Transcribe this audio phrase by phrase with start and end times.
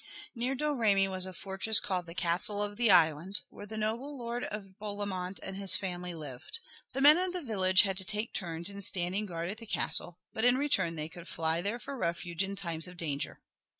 [0.33, 4.43] Near Domremy was a fortress called the Castle of the Island where the noble Lord
[4.45, 6.57] of Boulemont and his family lived.
[6.93, 10.17] The men of the village had to take turns in standing guard at the castle,
[10.33, 13.41] but in return they could fly there for refuge in times of danger.